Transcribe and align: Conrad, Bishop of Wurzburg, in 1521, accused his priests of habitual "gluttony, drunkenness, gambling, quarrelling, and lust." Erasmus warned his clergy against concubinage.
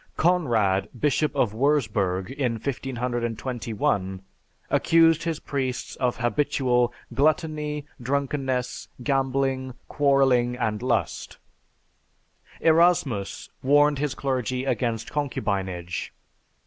Conrad, 0.17 0.89
Bishop 0.99 1.35
of 1.35 1.53
Wurzburg, 1.53 2.31
in 2.31 2.53
1521, 2.53 4.23
accused 4.71 5.21
his 5.21 5.39
priests 5.39 5.95
of 5.97 6.17
habitual 6.17 6.91
"gluttony, 7.13 7.85
drunkenness, 8.01 8.87
gambling, 9.03 9.75
quarrelling, 9.87 10.55
and 10.55 10.81
lust." 10.81 11.37
Erasmus 12.61 13.51
warned 13.61 13.99
his 13.99 14.15
clergy 14.15 14.65
against 14.65 15.11
concubinage. 15.11 16.11